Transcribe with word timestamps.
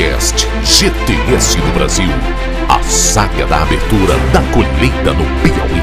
Podcast 0.00 0.48
GTS 0.64 1.60
do 1.60 1.74
Brasil. 1.74 2.08
A 2.70 2.82
saga 2.82 3.44
da 3.44 3.60
abertura 3.60 4.14
da 4.32 4.40
colheita 4.50 5.12
no 5.12 5.24
Piauí. 5.42 5.82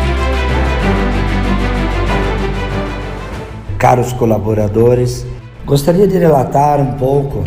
Caros 3.78 4.12
colaboradores, 4.14 5.24
gostaria 5.68 6.08
de 6.08 6.18
relatar 6.18 6.82
um 6.82 6.94
pouco 6.94 7.44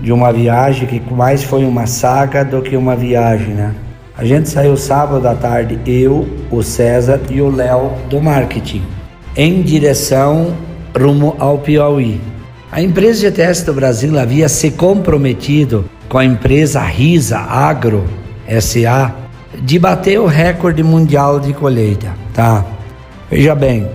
de 0.00 0.10
uma 0.10 0.32
viagem 0.32 0.88
que 0.88 1.02
mais 1.12 1.44
foi 1.44 1.66
uma 1.66 1.86
saga 1.86 2.42
do 2.42 2.62
que 2.62 2.78
uma 2.78 2.96
viagem, 2.96 3.52
né? 3.52 3.74
A 4.16 4.24
gente 4.24 4.48
saiu 4.48 4.74
sábado 4.74 5.28
à 5.28 5.34
tarde, 5.34 5.78
eu, 5.84 6.26
o 6.50 6.62
César 6.62 7.20
e 7.28 7.42
o 7.42 7.54
Léo 7.54 7.92
do 8.08 8.22
marketing, 8.22 8.82
em 9.36 9.60
direção 9.60 10.56
rumo 10.98 11.36
ao 11.38 11.58
Piauí. 11.58 12.18
A 12.72 12.80
empresa 12.80 13.20
GTS 13.20 13.66
do 13.66 13.74
Brasil 13.74 14.18
havia 14.18 14.48
se 14.48 14.70
comprometido 14.70 15.84
com 16.16 16.20
a 16.20 16.24
empresa 16.24 16.80
Risa 16.80 17.36
Agro 17.36 18.06
SA 18.58 19.14
de 19.62 19.78
bater 19.78 20.18
o 20.18 20.24
recorde 20.24 20.82
mundial 20.82 21.38
de 21.38 21.52
colheita, 21.52 22.10
tá? 22.32 22.64
Veja 23.30 23.54
bem, 23.54 23.86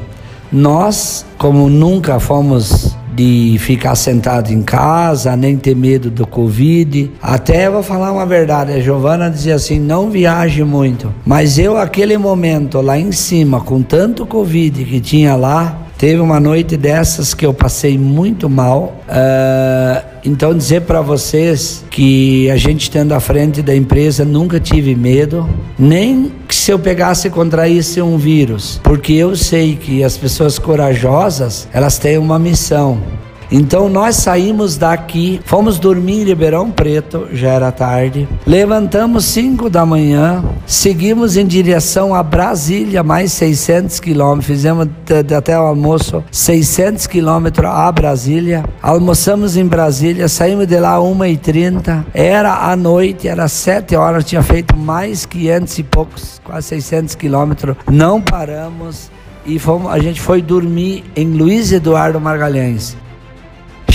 nós, 0.51 1.25
como 1.35 1.67
nunca 1.67 2.19
fomos 2.19 2.95
de 3.11 3.57
ficar 3.59 3.95
sentado 3.95 4.51
em 4.51 4.61
casa, 4.61 5.35
nem 5.35 5.57
ter 5.57 5.75
medo 5.75 6.11
do 6.11 6.27
Covid. 6.27 7.09
Até 7.19 7.67
vou 7.67 7.81
falar 7.81 8.11
uma 8.11 8.27
verdade, 8.27 8.71
a 8.71 8.79
Giovana 8.79 9.27
dizia 9.27 9.55
assim: 9.55 9.79
não 9.79 10.11
viaje 10.11 10.63
muito. 10.63 11.11
Mas 11.25 11.57
eu, 11.57 11.75
aquele 11.75 12.19
momento 12.19 12.81
lá 12.81 12.99
em 12.99 13.11
cima, 13.11 13.61
com 13.61 13.81
tanto 13.81 14.27
Covid 14.27 14.85
que 14.85 14.99
tinha 14.99 15.35
lá, 15.35 15.75
Teve 16.01 16.19
uma 16.19 16.39
noite 16.39 16.77
dessas 16.77 17.35
que 17.35 17.45
eu 17.45 17.53
passei 17.53 17.95
muito 17.95 18.49
mal. 18.49 18.99
Uh, 19.07 20.03
então 20.25 20.51
dizer 20.51 20.81
para 20.81 20.99
vocês 20.99 21.85
que 21.91 22.49
a 22.49 22.57
gente 22.57 22.81
estando 22.81 23.11
à 23.11 23.19
frente 23.19 23.61
da 23.61 23.75
empresa 23.75 24.25
nunca 24.25 24.59
tive 24.59 24.95
medo, 24.95 25.47
nem 25.77 26.31
que 26.47 26.55
se 26.55 26.71
eu 26.71 26.79
pegasse 26.79 27.27
e 27.27 27.29
contraísse 27.29 28.01
um 28.01 28.17
vírus, 28.17 28.81
porque 28.83 29.13
eu 29.13 29.35
sei 29.35 29.75
que 29.75 30.03
as 30.03 30.17
pessoas 30.17 30.57
corajosas 30.57 31.67
elas 31.71 31.99
têm 31.99 32.17
uma 32.17 32.39
missão. 32.39 32.99
Então 33.51 33.89
nós 33.89 34.15
saímos 34.15 34.77
daqui, 34.77 35.41
fomos 35.43 35.77
dormir 35.77 36.21
em 36.21 36.23
Ribeirão 36.23 36.71
Preto, 36.71 37.27
já 37.33 37.49
era 37.49 37.71
tarde. 37.71 38.27
Levantamos 38.47 39.25
5 39.25 39.69
da 39.69 39.85
manhã, 39.85 40.41
seguimos 40.65 41.35
em 41.35 41.45
direção 41.45 42.15
a 42.15 42.23
Brasília, 42.23 43.03
mais 43.03 43.33
600 43.33 43.99
quilômetros. 43.99 44.45
Fizemos 44.45 44.87
até 45.37 45.59
o 45.59 45.63
almoço 45.63 46.23
600 46.31 47.07
quilômetros 47.07 47.69
a 47.69 47.91
Brasília. 47.91 48.63
Almoçamos 48.81 49.57
em 49.57 49.65
Brasília, 49.65 50.29
saímos 50.29 50.65
de 50.65 50.79
lá 50.79 50.97
1h30. 50.97 52.05
Era 52.13 52.71
a 52.71 52.75
noite, 52.77 53.27
era 53.27 53.49
7 53.49 53.97
horas, 53.97 54.23
tinha 54.23 54.41
feito 54.41 54.77
mais 54.77 55.25
500 55.25 55.77
e 55.77 55.83
poucos, 55.83 56.41
quase 56.43 56.67
600 56.69 57.15
quilômetros. 57.15 57.75
Não 57.91 58.21
paramos 58.21 59.11
e 59.45 59.59
fomos, 59.59 59.91
a 59.91 59.99
gente 59.99 60.21
foi 60.21 60.41
dormir 60.41 61.03
em 61.15 61.27
Luiz 61.27 61.71
Eduardo 61.73 62.19
Margalhães. 62.21 62.95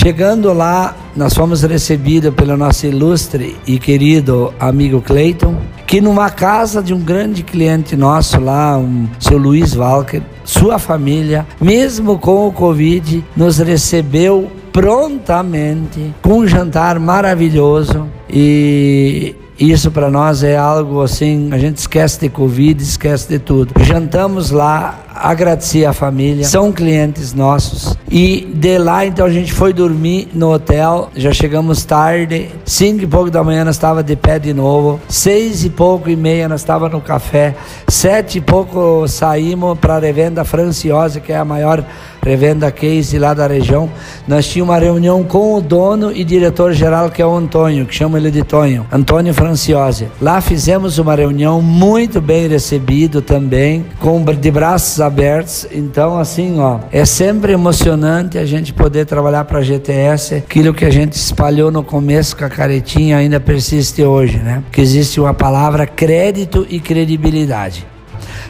Chegando 0.06 0.52
lá, 0.52 0.94
nós 1.16 1.34
fomos 1.34 1.62
recebidos 1.62 2.32
pelo 2.32 2.56
nosso 2.56 2.86
ilustre 2.86 3.56
e 3.66 3.76
querido 3.76 4.54
amigo 4.60 5.02
Cleiton, 5.02 5.56
que 5.84 6.00
numa 6.00 6.30
casa 6.30 6.80
de 6.80 6.94
um 6.94 7.00
grande 7.00 7.42
cliente 7.42 7.96
nosso 7.96 8.38
lá, 8.38 8.78
um 8.78 9.08
seu 9.18 9.36
Luiz 9.36 9.74
Walker, 9.74 10.22
sua 10.44 10.78
família, 10.78 11.44
mesmo 11.60 12.20
com 12.20 12.46
o 12.46 12.52
Covid, 12.52 13.24
nos 13.36 13.58
recebeu 13.58 14.48
prontamente 14.72 16.14
com 16.22 16.38
um 16.38 16.46
jantar 16.46 17.00
maravilhoso 17.00 18.06
e 18.30 19.34
isso 19.58 19.90
para 19.90 20.10
nós 20.10 20.44
é 20.44 20.56
algo 20.56 21.02
assim, 21.02 21.48
a 21.50 21.58
gente 21.58 21.78
esquece 21.78 22.20
de 22.20 22.28
Covid, 22.28 22.80
esquece 22.80 23.26
de 23.28 23.38
tudo. 23.38 23.72
Jantamos 23.82 24.50
lá, 24.50 25.05
agradeci 25.20 25.84
a 25.84 25.92
família, 25.92 26.44
são 26.44 26.72
clientes 26.72 27.32
nossos. 27.32 27.96
E 28.10 28.48
de 28.54 28.78
lá 28.78 29.04
então 29.04 29.26
a 29.26 29.30
gente 29.30 29.52
foi 29.52 29.72
dormir 29.72 30.28
no 30.32 30.52
hotel, 30.52 31.10
já 31.16 31.32
chegamos 31.32 31.84
tarde, 31.84 32.48
cinco 32.64 33.04
e 33.04 33.06
pouco 33.06 33.30
da 33.30 33.42
manhã 33.42 33.64
nós 33.64 33.76
estava 33.76 34.02
de 34.02 34.14
pé 34.14 34.38
de 34.38 34.52
novo, 34.52 35.00
seis 35.08 35.64
e 35.64 35.70
pouco 35.70 36.08
e 36.08 36.16
meia 36.16 36.48
nós 36.48 36.60
estava 36.60 36.88
no 36.88 37.00
café, 37.00 37.54
sete 37.88 38.38
e 38.38 38.40
pouco 38.40 39.06
saímos 39.08 39.78
para 39.78 39.96
a 39.96 39.98
revenda 39.98 40.44
Franciosa, 40.44 41.20
que 41.20 41.32
é 41.32 41.36
a 41.36 41.44
maior 41.44 41.84
revenda 42.22 42.70
case 42.72 43.18
lá 43.18 43.32
da 43.32 43.46
região. 43.46 43.88
Nós 44.26 44.46
tínhamos 44.46 44.74
uma 44.74 44.80
reunião 44.80 45.22
com 45.22 45.54
o 45.54 45.60
dono 45.60 46.10
e 46.10 46.24
diretor 46.24 46.72
geral 46.72 47.08
que 47.08 47.22
é 47.22 47.26
o 47.26 47.34
Antônio, 47.34 47.86
que 47.86 47.94
chama 47.94 48.18
ele 48.18 48.30
de 48.30 48.42
Tonho, 48.42 48.84
Antônio 48.90 49.32
Franciosi. 49.32 50.08
Lá 50.20 50.40
fizemos 50.40 50.98
uma 50.98 51.14
reunião 51.14 51.62
muito 51.62 52.20
bem 52.20 52.48
recebido 52.48 53.22
também, 53.22 53.86
com 54.00 54.24
de 54.24 54.50
braços 54.50 55.00
abertos. 55.06 55.66
Então, 55.70 56.18
assim, 56.18 56.60
ó, 56.60 56.80
é 56.92 57.04
sempre 57.04 57.52
emocionante 57.52 58.38
a 58.38 58.44
gente 58.44 58.72
poder 58.72 59.06
trabalhar 59.06 59.44
para 59.44 59.60
a 59.60 59.62
GTS. 59.62 60.34
Aquilo 60.34 60.74
que 60.74 60.84
a 60.84 60.90
gente 60.90 61.14
espalhou 61.14 61.70
no 61.70 61.82
começo 61.82 62.36
com 62.36 62.44
a 62.44 62.50
caretinha 62.50 63.16
ainda 63.16 63.40
persiste 63.40 64.02
hoje, 64.02 64.38
né? 64.38 64.62
Que 64.70 64.80
existe 64.80 65.20
uma 65.20 65.32
palavra 65.32 65.86
crédito 65.86 66.66
e 66.68 66.80
credibilidade. 66.80 67.86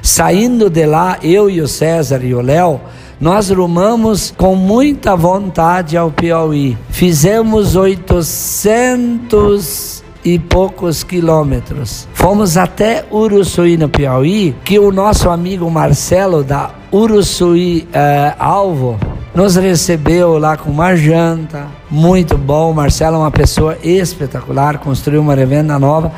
Saindo 0.02 0.70
de 0.70 0.86
lá, 0.86 1.18
eu 1.22 1.50
e 1.50 1.60
o 1.60 1.68
César 1.68 2.24
e 2.24 2.34
o 2.34 2.40
Léo, 2.40 2.80
nós 3.20 3.50
rumamos 3.50 4.32
com 4.36 4.54
muita 4.54 5.16
vontade 5.16 5.96
ao 5.96 6.10
Piauí. 6.10 6.76
Fizemos 6.90 7.76
800 7.76 10.04
e 10.26 10.40
poucos 10.40 11.04
quilômetros. 11.04 12.08
Fomos 12.12 12.56
até 12.56 13.04
Uruçuí, 13.12 13.76
no 13.76 13.88
Piauí, 13.88 14.56
que 14.64 14.76
o 14.76 14.90
nosso 14.90 15.30
amigo 15.30 15.70
Marcelo 15.70 16.42
da 16.42 16.72
Uruçuí 16.92 17.86
eh, 17.92 18.34
Alvo 18.36 18.98
nos 19.32 19.54
recebeu 19.54 20.36
lá 20.36 20.56
com 20.56 20.68
uma 20.70 20.96
janta, 20.96 21.66
muito 21.88 22.36
bom. 22.36 22.72
Marcelo 22.72 23.16
é 23.16 23.18
uma 23.20 23.30
pessoa 23.30 23.78
espetacular, 23.84 24.78
construiu 24.78 25.20
uma 25.20 25.34
revenda 25.34 25.78
nova 25.78 26.10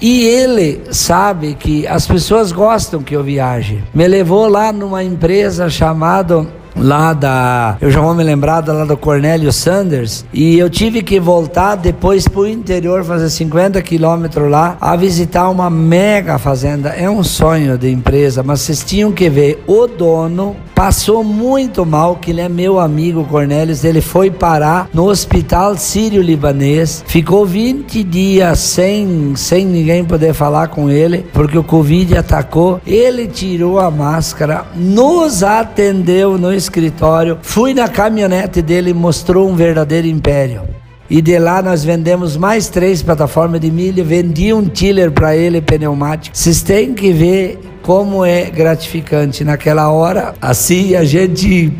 e 0.00 0.24
ele 0.24 0.82
sabe 0.92 1.54
que 1.54 1.84
as 1.86 2.06
pessoas 2.06 2.52
gostam 2.52 3.02
que 3.02 3.16
eu 3.16 3.24
viaje. 3.24 3.82
Me 3.92 4.06
levou 4.06 4.46
lá 4.46 4.70
numa 4.70 5.02
empresa 5.02 5.68
chamada 5.68 6.46
lá 6.76 7.12
da. 7.12 7.76
Eu 7.80 7.90
já 7.90 8.00
vou 8.00 8.14
me 8.14 8.22
lembrar 8.22 8.60
da 8.60 8.72
lá 8.72 8.84
do 8.84 8.96
Cornélio 8.96 9.52
Sanders. 9.52 10.24
E 10.32 10.58
eu 10.58 10.70
tive 10.70 11.02
que 11.02 11.18
voltar 11.20 11.76
depois 11.76 12.26
para 12.26 12.40
o 12.40 12.46
interior, 12.46 13.04
fazer 13.04 13.30
50 13.30 13.80
quilômetros 13.82 14.50
lá, 14.50 14.76
a 14.80 14.96
visitar 14.96 15.48
uma 15.48 15.70
mega 15.70 16.38
fazenda. 16.38 16.90
É 16.90 17.08
um 17.08 17.22
sonho 17.22 17.76
de 17.76 17.90
empresa, 17.90 18.42
mas 18.42 18.60
vocês 18.60 18.84
tinham 18.84 19.12
que 19.12 19.28
ver 19.28 19.62
o 19.66 19.86
dono 19.86 20.56
passou 20.78 21.24
muito 21.24 21.84
mal, 21.84 22.14
que 22.14 22.30
ele 22.30 22.40
é 22.40 22.48
meu 22.48 22.78
amigo 22.78 23.24
Cornelius, 23.24 23.82
ele 23.82 24.00
foi 24.00 24.30
parar 24.30 24.88
no 24.94 25.08
hospital 25.08 25.76
sírio-libanês, 25.76 27.02
ficou 27.04 27.44
20 27.44 28.04
dias 28.04 28.60
sem, 28.60 29.34
sem 29.34 29.66
ninguém 29.66 30.04
poder 30.04 30.32
falar 30.32 30.68
com 30.68 30.88
ele, 30.88 31.26
porque 31.32 31.58
o 31.58 31.64
Covid 31.64 32.16
atacou, 32.16 32.80
ele 32.86 33.26
tirou 33.26 33.80
a 33.80 33.90
máscara, 33.90 34.66
nos 34.76 35.42
atendeu 35.42 36.38
no 36.38 36.54
escritório, 36.58 37.38
fui 37.42 37.72
na 37.72 37.88
caminhonete 37.88 38.60
dele 38.60 38.90
e 38.90 38.94
mostrou 38.94 39.48
um 39.48 39.54
verdadeiro 39.54 40.06
império. 40.06 40.62
E 41.10 41.22
de 41.22 41.38
lá 41.38 41.62
nós 41.62 41.82
vendemos 41.82 42.36
mais 42.36 42.68
três 42.68 43.02
plataformas 43.02 43.60
de 43.60 43.70
milho, 43.70 44.04
vendi 44.04 44.52
um 44.52 44.66
tiller 44.66 45.10
para 45.10 45.34
ele 45.34 45.62
pneumático. 45.62 46.36
Vocês 46.36 46.60
têm 46.60 46.92
que 46.92 47.12
ver 47.12 47.58
como 47.82 48.24
é 48.24 48.50
gratificante 48.50 49.42
naquela 49.42 49.90
hora. 49.90 50.34
Assim 50.42 50.94
a 50.94 51.04
gente 51.04 51.72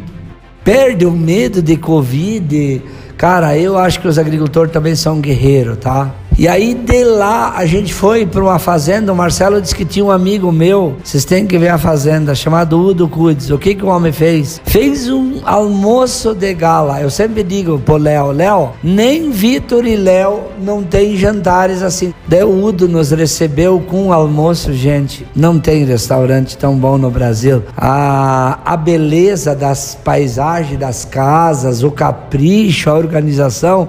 perde 0.65 1.05
o 1.05 1.11
medo 1.11 1.61
de 1.61 1.77
Covid. 1.77 2.83
Cara, 3.19 3.59
eu 3.59 3.77
acho 3.77 4.01
que 4.01 4.09
os 4.09 4.19
agricultores 4.19 4.73
também 4.73 4.95
são 4.95 5.21
guerreiros, 5.21 5.77
tá? 5.77 6.15
E 6.39 6.47
aí 6.47 6.73
de 6.73 7.03
lá 7.03 7.55
a 7.57 7.67
gente 7.67 7.93
foi 7.93 8.25
para 8.25 8.41
uma 8.41 8.61
fazenda. 8.61 9.13
O 9.13 9.17
Marcelo 9.17 9.61
disse 9.61 9.75
que 9.75 9.85
tinha 9.85 10.05
um 10.05 10.11
amigo 10.13 10.53
meu. 10.53 10.95
Vocês 11.03 11.25
têm 11.25 11.45
que 11.45 11.59
ver 11.59 11.71
a 11.71 11.79
fazenda, 11.79 12.33
chamado 12.33 12.81
Udo 12.81 13.09
Cudes. 13.09 13.51
O 13.51 13.59
que, 13.59 13.75
que 13.75 13.85
o 13.85 13.89
homem 13.89 14.13
fez? 14.13 14.61
Fez 14.65 15.11
um 15.11 15.41
almoço 15.45 16.37
de 16.37 16.55
gala. 16.55 17.01
Eu 17.01 17.11
sempre 17.11 17.43
digo 17.43 17.81
pro 17.81 17.97
Léo: 17.97 18.31
Léo, 18.31 18.71
nem 18.85 19.33
Vitor 19.33 19.85
e 19.85 19.97
Léo 19.97 20.43
não 20.63 20.85
tem 20.85 21.17
jantares 21.17 21.83
assim. 21.83 22.15
Daí 22.29 22.45
o 22.45 22.65
Udo 22.65 22.87
nos 22.87 23.11
recebeu 23.11 23.81
com 23.81 24.05
um 24.05 24.13
almoço, 24.13 24.73
gente. 24.73 25.27
Não 25.35 25.59
tem 25.59 25.85
restaurante 25.85 26.57
tão 26.57 26.77
bom 26.77 26.97
no 26.97 27.11
Brasil. 27.11 27.65
A, 27.77 28.61
a 28.65 28.77
beleza 28.77 29.57
das 29.57 29.99
paisagens, 30.05 30.79
das 30.79 31.05
casas, 31.05 31.83
o 31.83 31.91
capricho, 31.91 32.91
a 32.91 32.95
organização. 32.95 33.89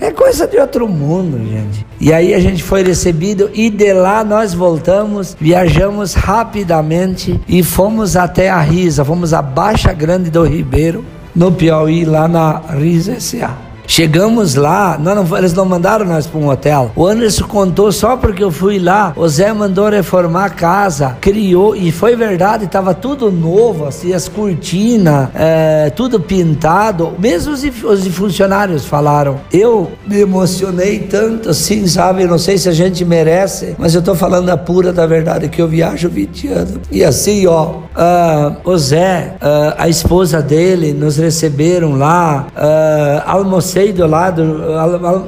É 0.00 0.10
coisa 0.10 0.46
de 0.46 0.58
outro 0.58 0.88
mundo, 0.88 1.38
gente. 1.46 1.86
E 2.00 2.12
aí 2.12 2.32
a 2.32 2.40
gente 2.40 2.62
foi 2.62 2.82
recebido 2.82 3.50
e 3.52 3.68
de 3.68 3.92
lá 3.92 4.24
nós 4.24 4.54
voltamos, 4.54 5.36
viajamos 5.38 6.14
rapidamente 6.14 7.38
e 7.46 7.62
fomos 7.62 8.16
até 8.16 8.48
a 8.48 8.60
Risa, 8.60 9.04
fomos 9.04 9.34
a 9.34 9.42
Baixa 9.42 9.92
Grande 9.92 10.30
do 10.30 10.42
Ribeiro, 10.42 11.04
no 11.36 11.52
Piauí, 11.52 12.04
lá 12.04 12.26
na 12.26 12.58
Risa 12.58 13.12
S.A. 13.12 13.69
Chegamos 13.90 14.54
lá, 14.54 14.96
não, 14.96 15.36
eles 15.36 15.52
não 15.52 15.64
mandaram 15.64 16.06
nós 16.06 16.24
para 16.24 16.38
um 16.38 16.48
hotel. 16.48 16.92
O 16.94 17.04
Anderson 17.04 17.44
contou 17.48 17.90
só 17.90 18.16
porque 18.16 18.40
eu 18.40 18.52
fui 18.52 18.78
lá. 18.78 19.12
O 19.16 19.28
Zé 19.28 19.52
mandou 19.52 19.88
reformar 19.88 20.44
a 20.44 20.48
casa, 20.48 21.16
criou, 21.20 21.74
e 21.74 21.90
foi 21.90 22.14
verdade, 22.14 22.66
estava 22.66 22.94
tudo 22.94 23.32
novo, 23.32 23.86
assim, 23.86 24.12
as 24.12 24.28
cortinas, 24.28 25.30
é, 25.34 25.90
tudo 25.90 26.20
pintado. 26.20 27.14
Mesmo 27.18 27.52
os, 27.52 27.64
os 27.64 28.06
funcionários 28.14 28.84
falaram. 28.84 29.40
Eu 29.52 29.90
me 30.06 30.20
emocionei 30.20 31.00
tanto 31.00 31.50
assim, 31.50 31.84
sabe? 31.88 32.26
Não 32.26 32.38
sei 32.38 32.58
se 32.58 32.68
a 32.68 32.72
gente 32.72 33.04
merece, 33.04 33.74
mas 33.76 33.92
eu 33.92 34.02
tô 34.02 34.14
falando 34.14 34.50
a 34.50 34.56
pura 34.56 34.92
da 34.92 35.04
verdade, 35.04 35.48
que 35.48 35.60
eu 35.60 35.66
viajo 35.66 36.08
20 36.08 36.46
anos. 36.46 36.80
E 36.92 37.02
assim, 37.02 37.44
ó, 37.48 37.70
uh, 37.96 38.56
o 38.62 38.78
Zé, 38.78 39.34
uh, 39.42 39.74
a 39.76 39.88
esposa 39.88 40.40
dele, 40.40 40.92
nos 40.92 41.16
receberam 41.16 41.96
lá, 41.96 42.46
uh, 42.54 43.22
almocei 43.28 43.79
do 43.88 44.06
lado, 44.06 44.42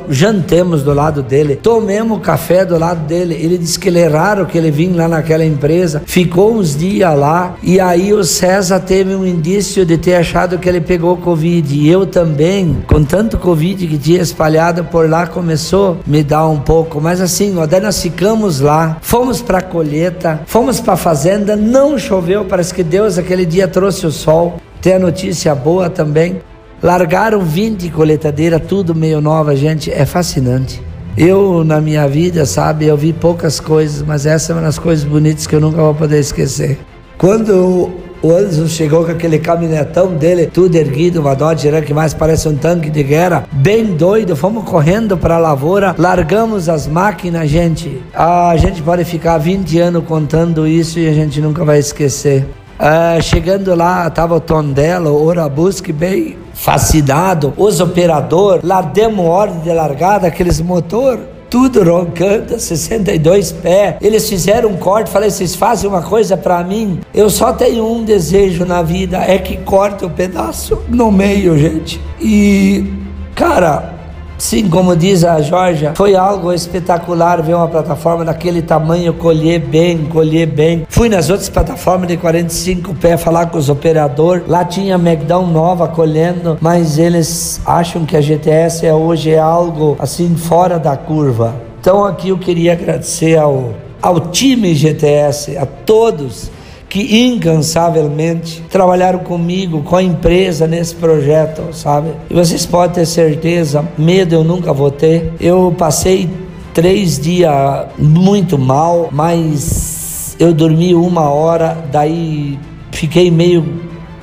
jantemos 0.09 0.83
do 0.83 0.93
lado 0.93 1.23
dele, 1.23 1.57
tomemos 1.57 2.21
café 2.21 2.65
do 2.65 2.79
lado 2.79 3.07
dele. 3.07 3.35
Ele 3.35 3.59
disse 3.59 3.79
que 3.79 3.89
ele 3.89 3.99
é 3.99 4.07
raro 4.07 4.47
que 4.47 4.59
ele 4.59 4.71
vinha 4.71 4.97
lá 4.97 5.09
naquela 5.09 5.45
empresa, 5.45 6.03
ficou 6.07 6.55
uns 6.55 6.77
dias 6.77 7.19
lá 7.19 7.57
e 7.63 7.81
aí 7.81 8.13
o 8.13 8.23
César 8.23 8.81
teve 8.81 9.15
um 9.15 9.27
indício 9.27 9.85
de 9.87 9.97
ter 9.97 10.15
achado 10.15 10.59
que 10.59 10.69
ele 10.69 10.81
pegou 10.81 11.17
Covid. 11.17 11.75
E 11.75 11.89
eu 11.89 12.07
também, 12.07 12.83
com 12.87 13.03
tanto 13.05 13.39
Covid 13.39 13.87
que 13.87 13.99
tinha 13.99 14.21
espalhado 14.21 14.85
por 14.85 15.09
lá, 15.09 15.27
começou 15.27 15.93
a 16.07 16.11
me 16.11 16.23
dar 16.23 16.47
um 16.49 16.61
pouco. 16.61 17.01
Mas 17.01 17.21
assim, 17.21 17.55
daí 17.69 17.81
nós 17.81 18.01
ficamos 18.01 18.61
lá, 18.61 18.99
fomos 19.01 19.41
para 19.41 19.59
a 19.59 19.63
colheita, 19.63 20.41
fomos 20.47 20.81
para 20.81 20.95
a 20.95 20.97
fazenda, 20.97 21.57
não 21.57 21.99
choveu, 21.99 22.45
parece 22.45 22.75
que 22.75 22.83
Deus 22.83 23.19
aquele 23.19 23.47
dia 23.47 23.67
trouxe 23.67 24.07
o 24.07 24.11
sol. 24.11 24.57
Tem 24.81 24.95
a 24.95 24.99
notícia 24.99 25.55
boa 25.55 25.89
também. 25.89 26.41
Largaram 26.83 27.41
20 27.43 27.91
coletadeiras, 27.91 28.61
tudo 28.67 28.93
meio 28.93 29.21
nova, 29.21 29.55
gente, 29.55 29.89
é 29.89 30.05
fascinante. 30.05 30.83
Eu, 31.17 31.63
na 31.63 31.81
minha 31.81 32.09
vida, 32.09 32.45
sabe, 32.45 32.87
eu 32.87 32.97
vi 32.97 33.13
poucas 33.13 33.61
coisas, 33.61 34.03
mas 34.03 34.27
essa 34.27 34.53
é 34.53 34.57
uma 34.57 34.63
das 34.63 34.81
coisas 34.81 35.05
bonitas 35.05 35.47
que 35.47 35.55
eu 35.55 35.61
nunca 35.61 35.77
vou 35.77 35.95
poder 35.95 36.19
esquecer. 36.19 36.81
Quando 37.17 37.93
o 38.21 38.31
Anderson 38.33 38.67
chegou 38.67 39.05
com 39.05 39.13
aquele 39.13 39.39
caminhonetão 39.39 40.15
dele, 40.15 40.47
tudo 40.47 40.75
erguido, 40.75 41.21
uma 41.21 41.37
Dodge 41.37 41.69
Ram 41.69 41.83
que 41.83 41.95
mais 41.95 42.15
parece 42.15 42.49
um 42.49 42.57
tanque 42.57 42.91
de 42.91 43.05
guerra, 43.05 43.45
bem 43.53 43.85
doido, 43.85 44.35
fomos 44.35 44.65
correndo 44.65 45.17
para 45.17 45.37
a 45.37 45.39
lavoura, 45.39 45.95
largamos 45.97 46.69
as 46.69 46.89
máquinas, 46.89 47.49
gente. 47.49 48.03
A 48.13 48.57
gente 48.57 48.83
pode 48.83 49.05
ficar 49.05 49.39
20 49.39 49.79
anos 49.79 50.05
contando 50.05 50.67
isso 50.67 50.99
e 50.99 51.07
a 51.07 51.13
gente 51.13 51.41
nunca 51.41 51.65
vai 51.65 51.79
esquecer. 51.79 52.45
Uh, 52.79 53.23
chegando 53.23 53.75
lá, 53.75 54.09
tava 54.11 54.35
o 54.35 54.41
Tondela, 54.41 55.11
o 55.11 55.25
Orabusque 55.25 55.93
bem 55.93 56.37
fascinado, 56.53 57.53
os 57.57 57.81
operadores, 57.81 58.65
lá 58.65 58.83
demos 58.83 59.25
ordem 59.25 59.61
de 59.61 59.73
largada, 59.73 60.27
aqueles 60.27 60.61
motor, 60.61 61.19
tudo 61.49 61.83
roncando, 61.85 62.59
62 62.61 63.53
pés. 63.53 63.97
Eles 64.01 64.29
fizeram 64.29 64.71
um 64.71 64.77
corte, 64.77 65.11
falei, 65.11 65.31
vocês 65.31 65.55
fazem 65.55 65.89
uma 65.89 66.03
coisa 66.03 66.37
para 66.37 66.63
mim? 66.65 67.01
Eu 67.15 67.29
só 67.29 67.53
tenho 67.53 67.87
um 67.87 68.05
desejo 68.05 68.65
na 68.65 68.83
vida, 68.83 69.19
é 69.19 69.39
que 69.39 69.59
corte 69.59 70.05
o 70.05 70.09
um 70.09 70.11
pedaço 70.11 70.83
no 70.89 71.13
meio, 71.13 71.57
gente. 71.59 72.01
E, 72.21 72.91
cara, 73.35 74.02
Sim, 74.39 74.69
como 74.69 74.97
diz 74.97 75.25
a 75.25 75.41
Georgia, 75.41 75.93
foi 75.95 76.17
algo 76.17 76.53
espetacular 76.53 77.43
ver 77.43 77.55
uma 77.55 77.69
plataforma 77.69 78.25
daquele 78.25 78.61
tamanho 78.61 79.15
colher 79.15 79.61
bem, 79.61 80.05
colher 80.07 80.47
bem. 80.47 80.87
Fui 80.89 81.09
nas 81.09 81.31
outras 81.31 81.49
plataformas 81.49 82.09
de 82.09 82.17
45 82.17 82.95
pés 82.95 83.23
falar 83.23 83.47
com 83.47 83.59
os 83.59 83.69
operadores. 83.69 84.45
Lá 84.49 84.65
tinha 84.65 84.99
Megdão 84.99 85.47
nova 85.47 85.87
colhendo, 85.89 86.59
mas 86.61 86.99
eles 86.99 87.61
acham 87.65 88.05
que 88.05 88.17
a 88.17 88.21
GTS 88.21 88.85
é 88.85 88.93
hoje 88.93 89.31
é 89.31 89.39
algo 89.39 89.97
assim 89.99 90.35
fora 90.35 90.79
da 90.79 90.97
curva. 90.97 91.55
Então 91.81 92.05
aqui 92.05 92.31
eu 92.31 92.39
queria 92.39 92.73
agradecer 92.73 93.39
ao, 93.39 93.75
ao 94.01 94.21
time 94.21 94.75
GTS, 94.75 95.57
a 95.57 95.67
todos 95.67 96.51
que 96.93 97.25
incansavelmente 97.27 98.63
trabalharam 98.69 99.21
comigo, 99.21 99.81
com 99.81 99.97
a 99.97 100.03
empresa 100.03 100.67
nesse 100.67 100.95
projeto, 100.95 101.73
sabe? 101.73 102.11
E 102.29 102.35
vocês 102.35 102.67
podem 102.67 102.97
ter 102.97 103.07
certeza, 103.07 103.83
medo 103.97 104.35
eu 104.35 104.45
nunca 104.45 104.75
vou 104.75 104.91
ter. 104.91 105.33
Eu 105.41 105.75
passei 105.79 106.29
três 106.75 107.19
dias 107.19 107.51
muito 107.97 108.59
mal, 108.59 109.09
mas 109.11 110.37
eu 110.39 110.53
dormi 110.53 110.95
uma 110.95 111.31
hora, 111.31 111.79
daí 111.91 112.59
fiquei 112.91 113.31
meio 113.31 113.65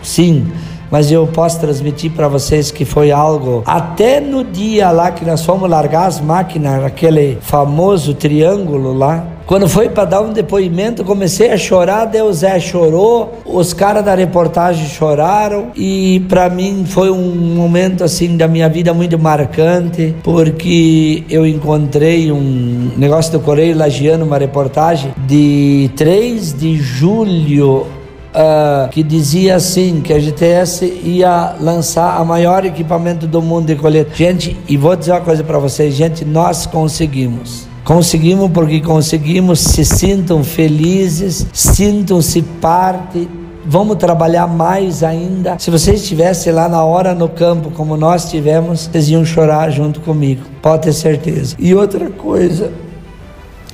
sim 0.03 0.45
mas 0.91 1.11
eu 1.11 1.27
posso 1.27 1.59
transmitir 1.59 2.11
para 2.11 2.27
vocês 2.27 2.71
que 2.71 2.83
foi 2.83 3.11
algo 3.11 3.61
até 3.65 4.19
no 4.19 4.43
dia 4.43 4.89
lá 4.89 5.11
que 5.11 5.23
nós 5.23 5.45
fomos 5.45 5.69
largar 5.69 6.07
as 6.07 6.19
máquinas, 6.19 6.83
aquele 6.83 7.37
famoso 7.41 8.15
triângulo 8.15 8.93
lá, 8.97 9.23
quando 9.49 9.67
foi 9.67 9.89
para 9.89 10.05
dar 10.05 10.21
um 10.21 10.31
depoimento, 10.31 11.03
comecei 11.03 11.49
a 11.51 11.57
chorar, 11.57 12.05
Deus 12.05 12.37
Zé 12.37 12.59
chorou, 12.59 13.33
os 13.43 13.73
caras 13.73 14.05
da 14.05 14.13
reportagem 14.13 14.85
choraram 14.85 15.71
e 15.75 16.23
para 16.29 16.47
mim 16.51 16.85
foi 16.87 17.09
um 17.09 17.55
momento 17.55 18.03
assim 18.03 18.37
da 18.37 18.47
minha 18.47 18.69
vida 18.69 18.93
muito 18.93 19.17
marcante, 19.17 20.13
porque 20.21 21.23
eu 21.31 21.47
encontrei 21.47 22.31
um 22.31 22.91
negócio 22.95 23.31
do 23.31 23.39
Correio 23.39 23.75
Lagiano, 23.75 24.23
uma 24.23 24.37
reportagem 24.37 25.15
de 25.25 25.89
3 25.95 26.53
de 26.53 26.77
julho 26.77 27.87
Uh, 28.29 28.87
que 28.89 29.01
dizia 29.01 29.55
assim 29.55 30.01
que 30.01 30.13
a 30.13 30.19
GTS 30.19 30.85
ia 31.03 31.55
lançar 31.59 32.15
a 32.15 32.23
maior 32.23 32.63
equipamento 32.63 33.25
do 33.25 33.41
mundo 33.41 33.65
de 33.65 33.75
colheita. 33.75 34.11
Gente, 34.13 34.55
e 34.67 34.77
vou 34.77 34.95
dizer 34.95 35.13
uma 35.13 35.21
coisa 35.21 35.43
para 35.43 35.57
vocês, 35.57 35.95
gente, 35.95 36.23
nós 36.23 36.67
conseguimos. 36.67 37.68
Conseguimos 37.83 38.51
porque 38.51 38.81
conseguimos, 38.81 39.59
se 39.59 39.83
sintam 39.83 40.43
felizes, 40.43 41.45
sintam-se 41.53 42.41
parte 42.61 43.27
vamos 43.69 43.97
trabalhar 43.97 44.47
mais 44.47 45.03
ainda. 45.03 45.59
Se 45.59 45.69
vocês 45.69 46.01
estivessem 46.01 46.51
lá 46.51 46.67
na 46.67 46.83
hora 46.83 47.13
no 47.13 47.29
campo, 47.29 47.69
como 47.71 47.95
nós 47.95 48.29
tivemos, 48.29 48.87
vocês 48.87 49.09
iam 49.09 49.23
chorar 49.23 49.69
junto 49.69 50.01
comigo, 50.01 50.41
pode 50.61 50.83
ter 50.83 50.93
certeza. 50.93 51.55
E 51.59 51.75
outra 51.75 52.09
coisa, 52.09 52.71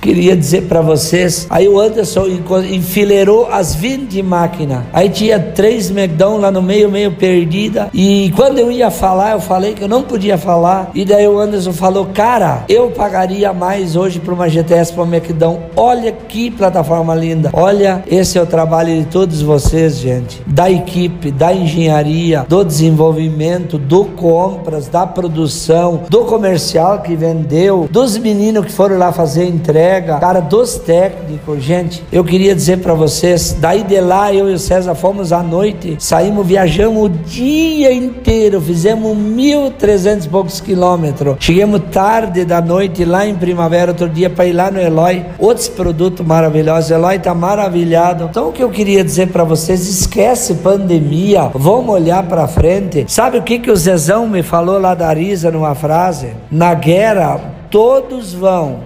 queria 0.06 0.38
dizer 0.38 0.64
para 0.64 0.82
vocês. 0.82 1.48
Aí 1.50 1.68
o 1.68 1.80
Anderson 1.80 2.28
enfileirou 2.70 3.48
as 3.52 3.74
20 3.74 4.22
máquinas. 4.22 4.84
Aí 4.94 5.10
tinha 5.10 5.40
três 5.40 5.90
McDonald's 5.90 6.44
lá 6.44 6.52
no 6.52 6.62
meio, 6.62 6.92
meio 6.92 7.12
perdida. 7.12 7.90
E 7.92 8.32
quando 8.36 8.60
eu 8.60 8.72
ia 8.72 8.92
falar, 8.92 9.32
eu 9.32 9.40
falei 9.40 9.74
que 9.74 9.84
eu 9.84 9.88
não 9.88 10.04
podia 10.04 10.38
falar. 10.38 10.92
E 10.94 11.04
daí 11.04 11.28
o 11.28 11.40
Anderson 11.40 11.74
falou: 11.74 12.06
Cara, 12.14 12.66
eu 12.70 12.92
pagaria 12.92 13.52
mais 13.52 13.96
hoje 13.96 14.20
para 14.20 14.34
uma 14.34 14.48
GTS 14.48 14.94
para 14.94 15.04
o 15.04 15.08
McDonald's. 15.08 15.66
Olha 15.76 16.12
que 16.12 16.52
plataforma 16.52 17.16
linda. 17.16 17.50
Olha, 17.52 18.04
esse 18.08 18.38
é 18.38 18.42
o 18.42 18.46
trabalho 18.46 18.96
de 19.00 19.06
todos 19.06 19.42
vocês, 19.42 19.98
gente. 19.98 20.40
Da 20.46 20.70
equipe, 20.70 21.32
da 21.32 21.52
engenharia, 21.52 22.46
do 22.48 22.64
desenvolvimento, 22.64 23.80
do 23.80 24.06
compras, 24.06 24.88
da 24.88 25.08
produção, 25.08 26.04
do 26.10 26.26
comercial 26.26 27.00
que 27.00 27.16
vendeu, 27.16 27.88
dos 27.90 28.18
meninos 28.20 28.66
que 28.66 28.72
foram 28.72 29.00
lá 29.00 29.12
fazer 29.12 29.46
entrega 29.46 29.95
cara, 30.02 30.40
dos 30.40 30.76
técnicos, 30.78 31.64
gente, 31.64 32.04
eu 32.12 32.24
queria 32.24 32.56
dizer 32.56 32.78
para 32.80 32.94
vocês, 32.94 33.56
daí 33.60 33.84
de 33.84 34.00
lá 34.00 34.34
eu 34.34 34.50
e 34.50 34.54
o 34.54 34.60
César 34.60 34.96
fomos 34.96 35.32
à 35.32 35.42
noite, 35.42 35.96
saímos, 36.00 36.46
viajamos 36.46 37.04
o 37.04 37.10
dia 37.10 37.94
inteiro, 37.94 38.60
fizemos 38.62 39.16
1.300 39.18 40.26
e 40.26 40.30
poucos 40.30 40.62
quilômetros, 40.62 41.36
chegamos 41.40 41.82
tarde 41.92 42.46
da 42.46 42.62
noite 42.62 43.06
lá 43.06 43.26
em 43.26 43.36
primavera, 43.36 43.92
outro 43.92 44.10
dia 44.10 44.30
para 44.30 44.46
ir 44.46 44.54
lá 44.54 44.72
no 44.72 44.80
Eloy, 44.80 45.26
outros 45.40 45.68
produtos 45.68 46.26
maravilhosos, 46.26 46.92
Eloy 46.92 47.20
tá 47.20 47.34
maravilhado. 47.34 48.28
Então 48.30 48.50
o 48.50 48.52
que 48.52 48.64
eu 48.64 48.70
queria 48.70 49.04
dizer 49.04 49.28
para 49.28 49.44
vocês, 49.44 49.88
esquece 49.88 50.56
pandemia, 50.56 51.52
vamos 51.54 51.94
olhar 51.94 52.24
para 52.24 52.48
frente. 52.48 53.06
Sabe 53.08 53.38
o 53.38 53.44
que 53.44 53.60
que 53.60 53.72
o 53.72 53.76
Zezão 53.76 54.28
me 54.28 54.44
falou 54.44 54.80
lá 54.80 54.94
da 54.94 55.08
Arisa 55.08 55.52
numa 55.52 55.76
frase? 55.76 56.30
Na 56.52 56.74
guerra 56.74 57.40
todos 57.70 58.34
vão, 58.34 58.80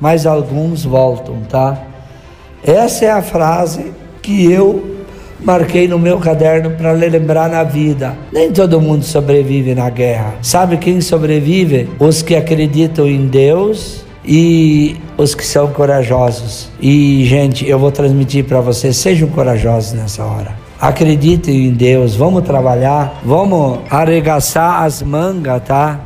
mas 0.00 0.26
alguns 0.26 0.84
voltam, 0.84 1.36
tá? 1.48 1.82
Essa 2.62 3.04
é 3.04 3.10
a 3.10 3.22
frase 3.22 3.92
que 4.22 4.50
eu 4.50 4.94
marquei 5.40 5.86
no 5.86 5.98
meu 5.98 6.18
caderno 6.18 6.70
para 6.70 6.92
lembrar 6.92 7.48
na 7.50 7.62
vida. 7.62 8.16
Nem 8.32 8.50
todo 8.50 8.80
mundo 8.80 9.04
sobrevive 9.04 9.74
na 9.74 9.90
guerra. 9.90 10.34
Sabe 10.40 10.78
quem 10.78 11.00
sobrevive? 11.00 11.90
Os 11.98 12.22
que 12.22 12.34
acreditam 12.34 13.06
em 13.06 13.26
Deus 13.26 14.04
e 14.24 14.96
os 15.18 15.34
que 15.34 15.44
são 15.44 15.68
corajosos. 15.68 16.70
E, 16.80 17.24
gente, 17.26 17.68
eu 17.68 17.78
vou 17.78 17.92
transmitir 17.92 18.44
para 18.44 18.60
vocês: 18.60 18.96
sejam 18.96 19.28
corajosos 19.28 19.92
nessa 19.92 20.24
hora. 20.24 20.52
Acreditem 20.80 21.66
em 21.68 21.70
Deus, 21.70 22.14
vamos 22.14 22.42
trabalhar, 22.42 23.20
vamos 23.24 23.80
arregaçar 23.90 24.82
as 24.82 25.02
mangas, 25.02 25.62
tá? 25.62 26.00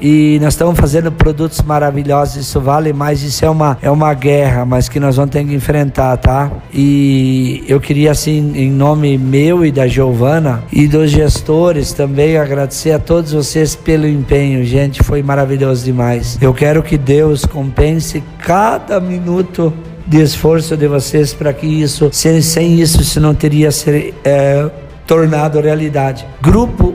E 0.00 0.38
nós 0.40 0.54
estamos 0.54 0.78
fazendo 0.78 1.10
produtos 1.10 1.60
maravilhosos. 1.62 2.36
Isso 2.36 2.60
vale 2.60 2.92
mais, 2.92 3.22
isso 3.22 3.44
é 3.44 3.50
uma, 3.50 3.78
é 3.82 3.90
uma 3.90 4.12
guerra, 4.14 4.64
mas 4.64 4.88
que 4.88 5.00
nós 5.00 5.16
vamos 5.16 5.30
ter 5.30 5.44
que 5.44 5.54
enfrentar, 5.54 6.16
tá? 6.16 6.50
E 6.72 7.64
eu 7.68 7.80
queria, 7.80 8.10
assim, 8.10 8.52
em 8.54 8.70
nome 8.70 9.18
meu 9.18 9.64
e 9.64 9.72
da 9.72 9.86
Giovana 9.86 10.62
e 10.72 10.86
dos 10.86 11.10
gestores 11.10 11.92
também, 11.92 12.36
agradecer 12.36 12.92
a 12.92 12.98
todos 12.98 13.32
vocês 13.32 13.74
pelo 13.74 14.06
empenho, 14.06 14.64
gente. 14.64 15.02
Foi 15.02 15.22
maravilhoso 15.22 15.84
demais. 15.84 16.38
Eu 16.40 16.54
quero 16.54 16.82
que 16.82 16.96
Deus 16.96 17.44
compense 17.44 18.22
cada 18.38 19.00
minuto 19.00 19.72
de 20.06 20.22
esforço 20.22 20.76
de 20.76 20.88
vocês 20.88 21.34
para 21.34 21.52
que 21.52 21.66
isso, 21.66 22.08
sem, 22.12 22.40
sem 22.40 22.80
isso, 22.80 23.00
isso 23.02 23.20
não 23.20 23.34
teria 23.34 23.70
ser 23.70 24.14
é, 24.24 24.70
tornado 25.06 25.60
realidade. 25.60 26.26
Grupo 26.40 26.94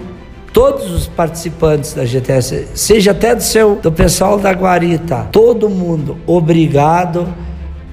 todos 0.53 0.91
os 0.91 1.07
participantes 1.07 1.93
da 1.93 2.05
GTS, 2.05 2.67
seja 2.75 3.11
até 3.11 3.35
do 3.35 3.41
seu 3.41 3.75
do 3.75 3.91
pessoal 3.91 4.37
da 4.37 4.51
Guarita, 4.51 5.27
todo 5.31 5.69
mundo, 5.69 6.17
obrigado. 6.25 7.27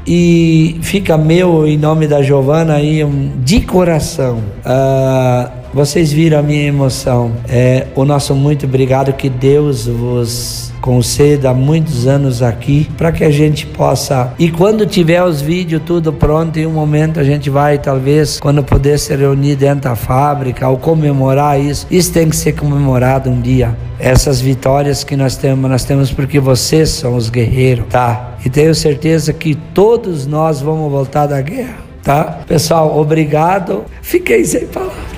E 0.07 0.79
fica 0.83 1.17
meu 1.17 1.67
em 1.67 1.77
nome 1.77 2.09
da 2.09 2.23
Giovana 2.23 2.75
aí 2.75 3.05
um, 3.05 3.33
de 3.43 3.61
coração. 3.61 4.39
Uh, 4.65 5.60
vocês 5.73 6.13
viram 6.13 6.39
a 6.39 6.43
minha 6.43 6.67
emoção. 6.67 7.33
É, 7.49 7.87
o 7.95 8.05
nosso 8.05 8.35
muito 8.35 8.67
obrigado, 8.67 9.13
que 9.13 9.29
Deus 9.29 9.87
vos 9.87 10.71
conceda 10.81 11.53
muitos 11.53 12.07
anos 12.07 12.43
aqui 12.43 12.89
para 12.97 13.13
que 13.13 13.23
a 13.23 13.31
gente 13.31 13.67
possa. 13.67 14.33
E 14.39 14.51
quando 14.51 14.87
tiver 14.87 15.23
os 15.23 15.41
vídeos 15.41 15.83
tudo 15.85 16.13
pronto, 16.13 16.59
em 16.59 16.67
um 16.67 16.73
momento 16.73 17.21
a 17.21 17.25
gente 17.25 17.51
vai, 17.51 17.79
talvez, 17.79 18.41
quando 18.41 18.63
puder 18.65 18.99
se 18.99 19.15
reunir 19.15 19.57
dentro 19.57 19.83
da 19.83 19.95
fábrica 19.95 20.69
ou 20.69 20.79
comemorar 20.79 21.61
isso. 21.61 21.87
Isso 21.91 22.13
tem 22.13 22.29
que 22.29 22.37
ser 22.37 22.53
comemorado 22.53 23.31
um 23.31 23.41
dia. 23.41 23.77
Essas 23.99 24.41
vitórias 24.41 25.05
que 25.05 25.17
nós 25.17 25.37
temos, 25.37 25.71
nós 25.71 25.85
temos 25.85 26.11
porque 26.11 26.41
vocês 26.41 26.89
são 26.89 27.15
os 27.15 27.29
guerreiros, 27.29 27.85
tá? 27.91 28.37
E 28.45 28.49
tenho 28.49 28.75
certeza 28.75 29.33
que 29.33 29.55
todos 29.55 30.27
nós 30.27 30.63
vamos 30.63 30.91
voltar 30.91 31.27
da 31.27 31.41
guerra, 31.43 31.77
tá? 32.03 32.41
Pessoal, 32.47 32.99
obrigado. 32.99 33.85
Fiquei 34.01 34.45
sem 34.45 34.67
palavras. 34.67 35.10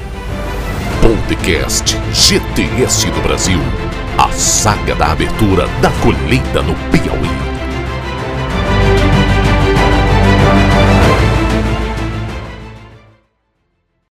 Podcast 1.32 1.96
GTS 2.12 3.06
do 3.10 3.22
Brasil. 3.22 3.58
A 4.18 4.30
saga 4.32 4.94
da 4.94 5.12
abertura 5.12 5.66
da 5.80 5.90
colheita 6.02 6.60
no 6.60 6.74
Piauí. 6.90 7.51